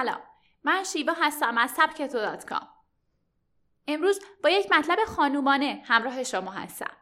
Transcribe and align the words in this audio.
سلام. 0.00 0.20
من 0.64 0.84
شیوا 0.84 1.12
هستم 1.12 1.58
از 1.58 1.70
سبکتو 1.70 2.36
کام. 2.48 2.68
امروز 3.88 4.20
با 4.42 4.50
یک 4.50 4.72
مطلب 4.72 4.98
خانومانه 5.04 5.82
همراه 5.84 6.24
شما 6.24 6.50
هستم. 6.50 6.96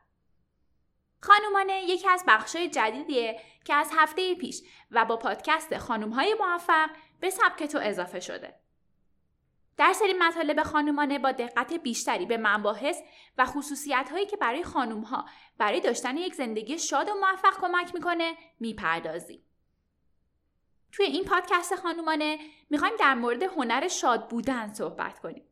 خانومانه 1.21 1.83
یکی 1.83 2.09
از 2.09 2.25
بخشای 2.29 2.69
جدیدیه 2.69 3.41
که 3.65 3.75
از 3.75 3.91
هفته 3.97 4.35
پیش 4.35 4.63
و 4.91 5.05
با 5.05 5.17
پادکست 5.17 5.79
خانومهای 5.79 6.37
موفق 6.41 6.91
به 7.21 7.31
سبکتو 7.31 7.79
اضافه 7.83 8.21
شده. 8.21 8.55
در 9.77 9.93
سری 9.93 10.13
مطالب 10.13 10.63
خانومانه 10.63 11.19
با 11.19 11.33
دقت 11.33 11.73
بیشتری 11.73 12.27
به 12.27 12.37
مباحث 12.37 13.01
و 13.39 13.47
خصوصیت 13.47 14.09
هایی 14.13 14.27
که 14.27 14.37
برای 14.37 14.65
خانوم 14.65 15.03
ها 15.03 15.25
برای 15.59 15.81
داشتن 15.81 16.17
یک 16.17 16.35
زندگی 16.35 16.79
شاد 16.79 17.09
و 17.09 17.15
موفق 17.15 17.61
کمک 17.61 17.95
می‌کنه 17.95 18.37
می‌پردازیم. 18.61 19.45
توی 20.93 21.07
این 21.07 21.25
پادکست 21.25 21.75
خانومانه 21.75 22.39
می‌خوایم 22.71 22.95
در 22.99 23.15
مورد 23.15 23.43
هنر 23.43 23.89
شاد 23.89 24.29
بودن 24.29 24.73
صحبت 24.73 25.19
کنیم 25.19 25.45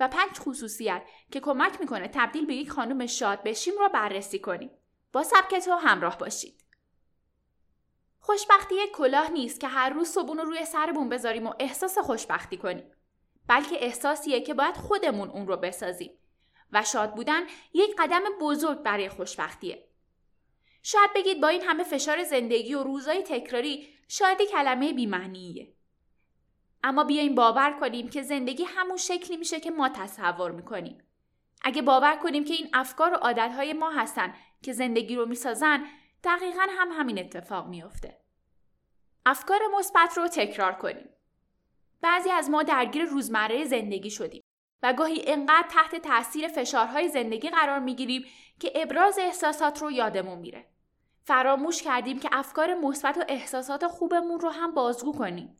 و 0.00 0.08
پنج 0.08 0.38
خصوصیت 0.38 1.02
که 1.30 1.40
کمک 1.40 1.80
می‌کنه 1.80 2.08
تبدیل 2.08 2.46
به 2.46 2.54
یک 2.54 2.70
خانم 2.70 3.06
شاد 3.06 3.42
بشیم 3.42 3.74
رو 3.78 3.88
بررسی 3.88 4.38
کنیم. 4.38 4.70
با 5.12 5.22
سبک 5.22 5.58
تو 5.58 5.72
همراه 5.72 6.18
باشید. 6.18 6.64
خوشبختی 8.20 8.74
یک 8.74 8.90
کلاه 8.90 9.30
نیست 9.30 9.60
که 9.60 9.68
هر 9.68 9.90
روز 9.90 10.08
صبحون 10.08 10.38
رو 10.38 10.44
روی 10.44 10.64
سرمون 10.64 11.08
بذاریم 11.08 11.46
و 11.46 11.54
احساس 11.58 11.98
خوشبختی 11.98 12.56
کنیم. 12.56 12.90
بلکه 13.46 13.84
احساسیه 13.84 14.40
که 14.40 14.54
باید 14.54 14.76
خودمون 14.76 15.30
اون 15.30 15.46
رو 15.46 15.56
بسازیم 15.56 16.10
و 16.72 16.84
شاد 16.84 17.14
بودن 17.14 17.42
یک 17.74 17.96
قدم 17.98 18.22
بزرگ 18.40 18.82
برای 18.82 19.08
خوشبختیه. 19.08 19.88
شاید 20.82 21.10
بگید 21.14 21.40
با 21.40 21.48
این 21.48 21.62
همه 21.62 21.84
فشار 21.84 22.22
زندگی 22.22 22.74
و 22.74 22.82
روزای 22.82 23.22
تکراری 23.22 23.88
شاید 24.08 24.42
کلمه 24.42 24.92
بیمعنیه. 24.92 25.72
اما 26.82 27.04
بیاین 27.04 27.34
باور 27.34 27.76
کنیم 27.80 28.08
که 28.08 28.22
زندگی 28.22 28.64
همون 28.64 28.96
شکلی 28.96 29.36
میشه 29.36 29.60
که 29.60 29.70
ما 29.70 29.88
تصور 29.88 30.50
می‌کنیم. 30.50 31.02
اگه 31.62 31.82
باور 31.82 32.16
کنیم 32.16 32.44
که 32.44 32.54
این 32.54 32.68
افکار 32.72 33.12
و 33.12 33.16
عادتهای 33.16 33.72
ما 33.72 33.90
هستن 33.90 34.34
که 34.62 34.72
زندگی 34.72 35.16
رو 35.16 35.26
می‌سازن 35.26 35.84
دقیقا 36.24 36.66
هم 36.70 36.88
همین 36.92 37.18
اتفاق 37.18 37.68
میافته. 37.68 38.20
افکار 39.26 39.60
مثبت 39.78 40.16
رو 40.16 40.28
تکرار 40.28 40.72
کنیم. 40.72 41.08
بعضی 42.00 42.30
از 42.30 42.50
ما 42.50 42.62
درگیر 42.62 43.04
روزمره 43.04 43.64
زندگی 43.64 44.10
شدیم 44.10 44.42
و 44.82 44.92
گاهی 44.92 45.22
انقدر 45.26 45.68
تحت 45.70 45.96
تاثیر 45.96 46.48
فشارهای 46.48 47.08
زندگی 47.08 47.50
قرار 47.50 47.78
می‌گیریم 47.78 48.24
که 48.60 48.72
ابراز 48.74 49.18
احساسات 49.18 49.82
رو 49.82 49.90
یادمون 49.90 50.38
میره. 50.38 50.73
فراموش 51.24 51.82
کردیم 51.82 52.18
که 52.18 52.28
افکار 52.32 52.74
مثبت 52.74 53.18
و 53.18 53.24
احساسات 53.28 53.86
خوبمون 53.86 54.40
رو 54.40 54.50
هم 54.50 54.74
بازگو 54.74 55.12
کنیم. 55.12 55.58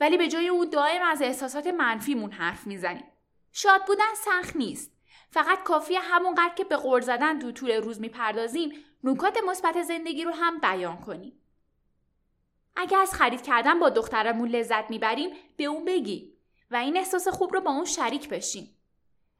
ولی 0.00 0.16
به 0.16 0.28
جای 0.28 0.48
اون 0.48 0.70
دائم 0.70 1.02
از 1.02 1.22
احساسات 1.22 1.66
منفیمون 1.66 2.32
حرف 2.32 2.66
می‌زنیم. 2.66 3.04
شاد 3.52 3.86
بودن 3.86 4.14
سخت 4.16 4.56
نیست. 4.56 4.92
فقط 5.30 5.62
کافیه 5.62 6.00
همونقدر 6.00 6.54
که 6.54 6.64
به 6.64 6.76
غور 6.76 7.00
زدن 7.00 7.38
تو 7.38 7.52
طول 7.52 7.70
روز 7.70 8.00
می‌پردازیم 8.00 8.72
نکات 9.04 9.38
مثبت 9.48 9.82
زندگی 9.82 10.24
رو 10.24 10.30
هم 10.30 10.58
بیان 10.58 10.96
کنیم. 10.96 11.40
اگه 12.76 12.98
از 12.98 13.14
خرید 13.14 13.42
کردن 13.42 13.78
با 13.78 13.90
دخترمون 13.90 14.48
لذت 14.48 14.90
می‌بریم 14.90 15.30
به 15.56 15.64
اون 15.64 15.84
بگی 15.84 16.32
و 16.70 16.76
این 16.76 16.96
احساس 16.96 17.28
خوب 17.28 17.54
رو 17.54 17.60
با 17.60 17.70
اون 17.70 17.84
شریک 17.84 18.28
بشیم. 18.28 18.76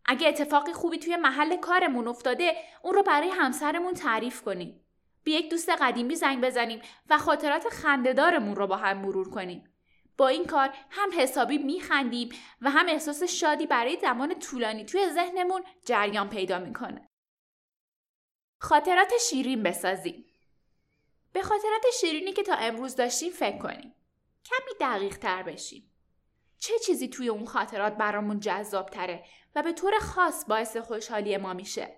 اگه 0.04 0.28
اتفاقی 0.28 0.72
خوبی 0.72 0.98
توی 0.98 1.16
محل 1.16 1.56
کارمون 1.56 2.08
افتاده 2.08 2.56
اون 2.82 2.94
رو 2.94 3.02
برای 3.02 3.28
همسرمون 3.28 3.94
تعریف 3.94 4.42
کنیم. 4.42 4.84
به 5.24 5.30
یک 5.30 5.50
دوست 5.50 5.68
قدیمی 5.68 6.16
زنگ 6.16 6.44
بزنیم 6.44 6.82
و 7.10 7.18
خاطرات 7.18 7.68
خندهدارمون 7.68 8.56
رو 8.56 8.66
با 8.66 8.76
هم 8.76 8.98
مرور 8.98 9.30
کنیم. 9.30 9.64
با 10.16 10.28
این 10.28 10.46
کار 10.46 10.74
هم 10.90 11.08
حسابی 11.16 11.58
میخندیم 11.58 12.28
و 12.60 12.70
هم 12.70 12.86
احساس 12.88 13.22
شادی 13.22 13.66
برای 13.66 13.98
زمان 14.00 14.38
طولانی 14.38 14.84
توی 14.84 15.08
ذهنمون 15.10 15.62
جریان 15.84 16.28
پیدا 16.28 16.58
می‌کنه. 16.58 17.10
خاطرات 18.58 19.12
شیرین 19.30 19.62
بسازیم. 19.62 20.24
به 21.32 21.42
خاطرات 21.42 21.84
شیرینی 22.00 22.32
که 22.32 22.42
تا 22.42 22.54
امروز 22.54 22.96
داشتیم 22.96 23.32
فکر 23.32 23.58
کنیم. 23.58 23.94
کمی 24.44 24.78
دقیق 24.80 25.18
تر 25.18 25.42
بشیم. 25.42 25.89
چه 26.60 26.78
چیزی 26.78 27.08
توی 27.08 27.28
اون 27.28 27.46
خاطرات 27.46 27.96
برامون 27.96 28.40
جذاب 28.40 28.90
تره 28.90 29.24
و 29.54 29.62
به 29.62 29.72
طور 29.72 29.98
خاص 30.00 30.44
باعث 30.48 30.76
خوشحالی 30.76 31.36
ما 31.36 31.52
میشه؟ 31.52 31.96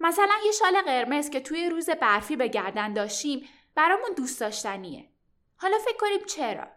مثلا 0.00 0.34
یه 0.46 0.52
شال 0.52 0.82
قرمز 0.82 1.30
که 1.30 1.40
توی 1.40 1.68
روز 1.68 1.90
برفی 1.90 2.36
به 2.36 2.48
گردن 2.48 2.92
داشتیم 2.92 3.48
برامون 3.74 4.10
دوست 4.16 4.40
داشتنیه. 4.40 5.08
حالا 5.56 5.78
فکر 5.78 5.96
کنیم 5.96 6.24
چرا؟ 6.26 6.68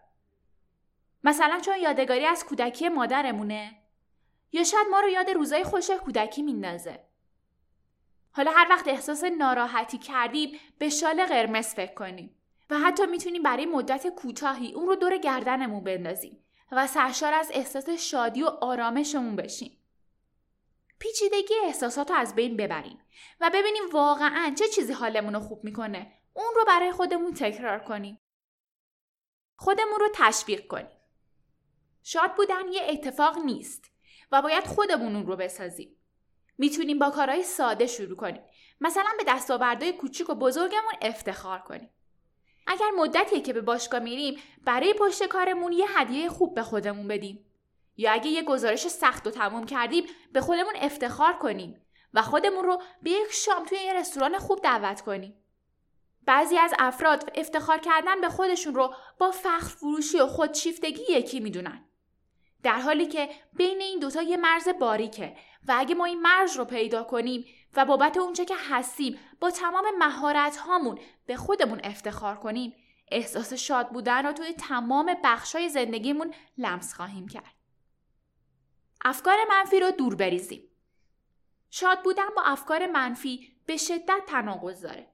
مثلا 1.24 1.60
چون 1.60 1.78
یادگاری 1.78 2.26
از 2.26 2.46
کودکی 2.46 2.90
مادرمونه؟ 2.90 3.76
یا 4.52 4.64
شاید 4.64 4.88
ما 4.92 5.00
رو 5.00 5.10
یاد 5.10 5.30
روزای 5.30 5.64
خوش 5.64 5.92
کودکی 5.92 6.42
میندازه؟ 6.42 7.04
حالا 8.32 8.52
هر 8.52 8.68
وقت 8.70 8.88
احساس 8.88 9.24
ناراحتی 9.24 9.98
کردیم 9.98 10.60
به 10.78 10.90
شال 10.90 11.26
قرمز 11.26 11.68
فکر 11.68 11.94
کنیم 11.94 12.39
و 12.70 12.80
حتی 12.80 13.06
می‌تونیم 13.06 13.44
برای 13.44 13.66
مدت 13.66 14.08
کوتاهی 14.08 14.74
اون 14.74 14.88
رو 14.88 14.96
دور 14.96 15.18
گردنمون 15.18 15.84
بندازیم 15.84 16.46
و 16.72 16.88
سرشار 16.88 17.34
از 17.34 17.52
احساس 17.54 17.90
شادی 17.90 18.44
و 18.44 18.48
آرامشمون 18.48 19.36
بشیم. 19.36 19.76
پیچیدگی 21.00 21.54
احساسات 21.64 22.12
رو 22.12 22.18
از 22.18 22.36
بین 22.36 22.58
ببریم 22.58 23.00
و 23.40 23.52
ببینیم 23.54 23.84
واقعا 23.92 24.56
چه 24.60 24.68
چیزی 24.68 24.94
حالمون 24.94 25.34
رو 25.34 25.40
خوب 25.40 25.64
می‌کنه 25.64 26.14
اون 26.34 26.54
رو 26.56 26.66
برای 26.68 26.92
خودمون 26.92 27.34
تکرار 27.34 27.80
کنیم. 27.80 28.20
خودمون 29.56 30.00
رو 30.00 30.08
تشویق 30.14 30.68
کنیم. 30.68 30.98
شاد 32.04 32.36
بودن 32.36 32.72
یه 32.72 32.82
اتفاق 32.90 33.38
نیست 33.38 33.86
و 34.32 34.42
باید 34.42 34.68
خودمون 34.68 35.16
اون 35.16 35.26
رو 35.26 35.36
بسازیم. 35.36 35.96
می‌تونیم 36.58 37.00
با 37.00 37.10
کارهای 37.10 37.44
ساده 37.44 37.88
شروع 37.88 38.16
کنیم. 38.16 38.42
مثلا 38.82 39.10
به 39.18 39.24
دستاوردهای 39.28 39.94
کوچیک 39.94 40.30
و 40.30 40.36
بزرگمون 40.36 40.94
افتخار 41.02 41.60
کنیم. 41.60 41.90
اگر 42.72 42.90
مدتی 42.98 43.42
که 43.42 43.54
به 43.54 43.62
باشگاه 43.62 44.00
میریم 44.00 44.40
برای 44.66 44.94
پشت 44.94 45.24
کارمون 45.24 45.72
یه 45.72 45.86
هدیه 45.98 46.30
خوب 46.30 46.56
به 46.56 46.64
خودمون 46.64 47.08
بدیم. 47.08 47.46
یا 47.98 48.12
اگه 48.12 48.28
یه 48.28 48.44
گزارش 48.44 48.88
سخت 48.88 49.28
و 49.28 49.32
تموم 49.32 49.66
کردیم 49.66 50.04
به 50.34 50.42
خودمون 50.42 50.74
افتخار 50.76 51.34
کنیم 51.34 51.82
و 52.14 52.22
خودمون 52.22 52.66
رو 52.66 52.82
به 53.04 53.12
یک 53.12 53.32
شام 53.32 53.66
توی 53.66 53.78
یه 53.78 53.94
رستوران 53.94 54.38
خوب 54.38 54.62
دعوت 54.62 55.02
کنیم. 55.02 55.34
بعضی 56.26 56.58
از 56.58 56.74
افراد 56.80 57.32
افتخار 57.36 57.78
کردن 57.78 58.22
به 58.22 58.30
خودشون 58.30 58.76
رو 58.76 58.94
با 59.20 59.32
فخر 59.32 59.76
فروشی 59.76 60.20
و 60.20 60.28
خودشیفتگی 60.28 61.04
یکی 61.10 61.40
می‌دونن. 61.40 61.89
در 62.64 62.80
حالی 62.80 63.06
که 63.06 63.30
بین 63.54 63.82
این 63.82 64.00
دوتا 64.00 64.22
یه 64.22 64.38
مرز 64.38 64.70
باریکه 64.80 65.38
و 65.68 65.76
اگه 65.78 65.96
ما 65.96 66.06
این 66.06 66.22
مرز 66.22 66.58
رو 66.58 66.66
پیدا 66.66 67.04
کنیم 67.04 67.46
و 67.76 67.86
بابت 67.86 68.18
اونچه 68.18 68.46
که 68.46 68.56
هستیم 68.70 69.20
با 69.40 69.52
تمام 69.52 69.86
مهارت 69.98 70.58
هامون 70.58 71.00
به 71.26 71.36
خودمون 71.36 71.82
افتخار 71.84 72.36
کنیم 72.36 72.76
احساس 73.12 73.54
شاد 73.54 73.90
بودن 73.90 74.26
رو 74.26 74.34
توی 74.34 74.54
تمام 74.54 75.16
بخشای 75.24 75.70
زندگیمون 75.70 76.34
لمس 76.58 76.94
خواهیم 76.94 77.28
کرد. 77.28 77.56
افکار 79.06 79.38
منفی 79.50 79.80
رو 79.80 79.92
دور 79.92 80.16
بریزیم. 80.16 80.64
شاد 81.70 82.04
بودن 82.04 82.30
با 82.36 82.42
افکار 82.42 82.88
منفی 82.88 83.56
به 83.66 83.78
شدت 83.78 84.22
تناقض 84.28 84.82
داره. 84.82 85.08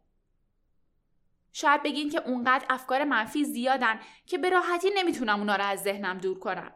شاید 1.54 1.84
بگین 1.84 2.10
که 2.10 2.28
اونقدر 2.28 2.66
افکار 2.70 3.04
منفی 3.04 3.44
زیادن 3.44 4.00
که 4.26 4.38
به 4.38 4.50
راحتی 4.50 4.90
نمی‌تونم 4.96 5.40
اونا 5.40 5.56
رو 5.56 5.64
از 5.64 5.84
ذهنم 5.84 6.18
دور 6.18 6.40
کنم. 6.40 6.74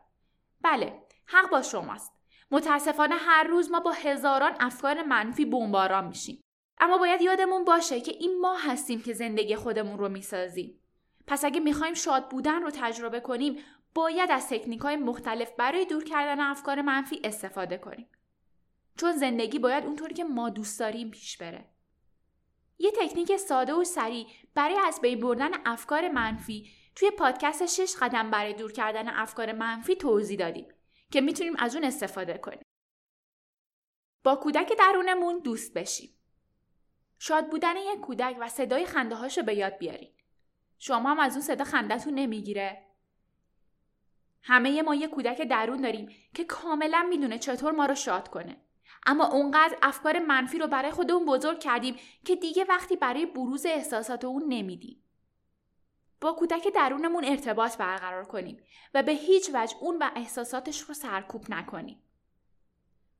بله، 0.61 1.01
حق 1.25 1.49
با 1.49 1.61
شماست. 1.61 2.13
متاسفانه 2.51 3.15
هر 3.15 3.43
روز 3.43 3.71
ما 3.71 3.79
با 3.79 3.91
هزاران 3.91 4.55
افکار 4.59 5.03
منفی 5.03 5.45
بمباران 5.45 6.07
میشیم. 6.07 6.41
اما 6.79 6.97
باید 6.97 7.21
یادمون 7.21 7.65
باشه 7.65 8.01
که 8.01 8.11
این 8.19 8.41
ما 8.41 8.55
هستیم 8.55 9.01
که 9.01 9.13
زندگی 9.13 9.55
خودمون 9.55 9.97
رو 9.97 10.09
می‌سازیم. 10.09 10.79
پس 11.27 11.45
اگه 11.45 11.59
می‌خوایم 11.59 11.93
شاد 11.93 12.29
بودن 12.29 12.61
رو 12.61 12.71
تجربه 12.73 13.19
کنیم، 13.19 13.57
باید 13.93 14.31
از 14.31 14.49
تکنیک 14.49 14.79
های 14.79 14.95
مختلف 14.95 15.51
برای 15.57 15.85
دور 15.85 16.03
کردن 16.03 16.39
افکار 16.39 16.81
منفی 16.81 17.21
استفاده 17.23 17.77
کنیم. 17.77 18.09
چون 18.97 19.11
زندگی 19.11 19.59
باید 19.59 19.85
اونطوری 19.85 20.13
که 20.13 20.23
ما 20.23 20.49
دوست 20.49 20.79
داریم 20.79 21.11
پیش 21.11 21.37
بره. 21.37 21.65
یه 22.79 22.91
تکنیک 22.91 23.37
ساده 23.37 23.73
و 23.73 23.83
سریع 23.83 24.27
برای 24.55 24.77
از 24.87 25.01
بین 25.01 25.19
بردن 25.19 25.51
افکار 25.65 26.09
منفی 26.09 26.69
توی 26.99 27.11
پادکست 27.11 27.65
6 27.65 27.95
قدم 28.01 28.31
برای 28.31 28.53
دور 28.53 28.71
کردن 28.71 29.07
افکار 29.07 29.51
منفی 29.51 29.95
توضیح 29.95 30.39
دادیم 30.39 30.67
که 31.11 31.21
می‌تونیم 31.21 31.55
از 31.57 31.75
اون 31.75 31.83
استفاده 31.83 32.37
کنیم. 32.37 32.61
با 34.23 34.35
کودک 34.35 34.77
درونمون 34.77 35.39
دوست 35.39 35.73
بشیم. 35.73 36.09
شاد 37.19 37.49
بودن 37.49 37.77
یک 37.77 37.99
کودک 37.99 38.37
و 38.39 38.49
صدای 38.49 38.85
خنده 38.85 39.15
هاشو 39.15 39.43
به 39.43 39.55
یاد 39.55 39.77
بیارید. 39.77 40.15
شما 40.79 41.09
هم 41.09 41.19
از 41.19 41.33
اون 41.33 41.41
صدا 41.41 41.63
خندهتون 41.63 42.13
نمی‌گیره؟ 42.13 42.85
همه 44.41 44.81
ما 44.81 44.95
یه 44.95 45.07
کودک 45.07 45.41
درون 45.41 45.81
داریم 45.81 46.09
که 46.33 46.43
کاملا 46.43 47.07
می‌دونه 47.09 47.39
چطور 47.39 47.71
ما 47.71 47.85
رو 47.85 47.95
شاد 47.95 48.27
کنه. 48.27 48.61
اما 49.05 49.27
اونقدر 49.27 49.77
افکار 49.81 50.19
منفی 50.19 50.59
رو 50.59 50.67
برای 50.67 50.91
خودمون 50.91 51.25
بزرگ 51.25 51.59
کردیم 51.59 51.95
که 52.25 52.35
دیگه 52.35 52.65
وقتی 52.69 52.95
برای 52.95 53.25
بروز 53.25 53.65
احساسات 53.65 54.25
اون 54.25 54.43
نمیدیم. 54.47 55.08
با 56.21 56.33
کودک 56.33 56.67
درونمون 56.67 57.25
ارتباط 57.25 57.77
برقرار 57.77 58.25
کنیم 58.25 58.63
و 58.93 59.03
به 59.03 59.11
هیچ 59.11 59.49
وجه 59.53 59.75
اون 59.81 59.97
و 59.97 60.09
احساساتش 60.15 60.81
رو 60.81 60.93
سرکوب 60.93 61.45
نکنیم. 61.49 62.03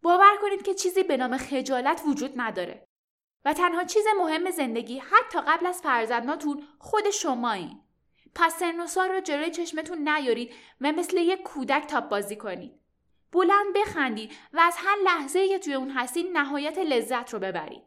باور 0.01 0.37
کنید 0.41 0.61
که 0.61 0.73
چیزی 0.73 1.03
به 1.03 1.17
نام 1.17 1.37
خجالت 1.37 2.01
وجود 2.07 2.31
نداره 2.35 2.87
و 3.45 3.53
تنها 3.53 3.83
چیز 3.83 4.03
مهم 4.17 4.51
زندگی 4.51 4.99
حتی 4.99 5.41
قبل 5.47 5.65
از 5.65 5.81
فرزنداتون 5.81 6.63
خود 6.79 7.09
شمایین. 7.09 7.81
پس 8.35 8.59
سن 8.59 8.79
و 8.79 8.87
سال 8.87 9.09
رو 9.09 9.19
جلوی 9.19 9.51
چشمتون 9.51 10.09
نیارید 10.09 10.53
و 10.81 10.91
مثل 10.91 11.17
یک 11.17 11.41
کودک 11.41 11.85
تاپ 11.87 12.09
بازی 12.09 12.35
کنید. 12.35 12.79
بلند 13.31 13.73
بخندید 13.75 14.31
و 14.53 14.59
از 14.59 14.75
هر 14.77 14.95
لحظه 15.03 15.47
که 15.47 15.59
توی 15.59 15.73
اون 15.73 15.89
هستید 15.89 16.37
نهایت 16.37 16.77
لذت 16.77 17.33
رو 17.33 17.39
ببرید. 17.39 17.83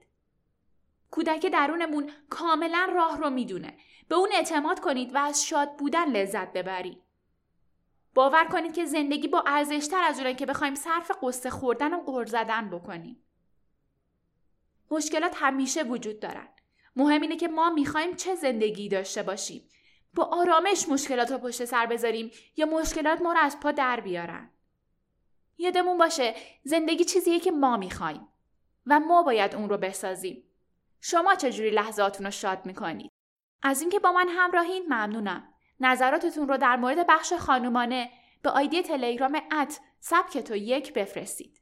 کودک 1.12 1.46
درونمون 1.46 2.10
کاملا 2.30 2.88
راه 2.94 3.18
رو 3.18 3.30
می‌دونه. 3.30 3.76
به 4.08 4.14
اون 4.14 4.28
اعتماد 4.32 4.80
کنید 4.80 5.14
و 5.14 5.18
از 5.18 5.46
شاد 5.46 5.76
بودن 5.76 6.08
لذت 6.08 6.52
ببرید. 6.52 7.02
باور 8.14 8.44
کنید 8.44 8.74
که 8.74 8.84
زندگی 8.84 9.28
با 9.28 9.44
ارزشتر 9.46 10.02
از 10.02 10.18
اونه 10.18 10.34
که 10.34 10.46
بخوایم 10.46 10.74
صرف 10.74 11.10
قصه 11.22 11.50
خوردن 11.50 11.94
و 11.94 12.00
قر 12.00 12.24
زدن 12.24 12.70
بکنیم. 12.70 13.22
مشکلات 14.90 15.32
همیشه 15.36 15.82
وجود 15.82 16.20
دارن. 16.20 16.48
مهم 16.96 17.20
اینه 17.20 17.36
که 17.36 17.48
ما 17.48 17.70
می‌خوایم 17.70 18.16
چه 18.16 18.34
زندگی 18.34 18.88
داشته 18.88 19.22
باشیم. 19.22 19.68
با 20.14 20.24
آرامش 20.24 20.88
مشکلات 20.88 21.32
رو 21.32 21.38
پشت 21.38 21.64
سر 21.64 21.86
بذاریم 21.86 22.30
یا 22.56 22.66
مشکلات 22.66 23.22
ما 23.22 23.32
رو 23.32 23.38
از 23.38 23.60
پا 23.60 23.72
در 23.72 24.00
بیارن. 24.00 24.50
یادمون 25.58 25.98
باشه 25.98 26.34
زندگی 26.64 27.04
چیزیه 27.04 27.40
که 27.40 27.50
ما 27.50 27.76
می‌خوایم 27.76 28.28
و 28.86 29.00
ما 29.00 29.22
باید 29.22 29.54
اون 29.54 29.68
رو 29.68 29.76
بسازیم. 29.76 30.44
شما 31.04 31.34
چجوری 31.34 31.70
لحظاتون 31.70 32.26
رو 32.26 32.32
شاد 32.32 32.66
می‌کنید؟ 32.66 33.10
از 33.62 33.80
اینکه 33.80 33.98
با 33.98 34.12
من 34.12 34.28
همراهین 34.28 34.86
ممنونم. 34.86 35.48
نظراتتون 35.80 36.48
رو 36.48 36.56
در 36.56 36.76
مورد 36.76 37.06
بخش 37.06 37.32
خانومانه 37.32 38.10
به 38.42 38.50
آیدی 38.50 38.82
تلگرام 38.82 39.42
ات 39.52 39.80
سبکتو 40.00 40.56
یک 40.56 40.94
بفرستید. 40.94 41.58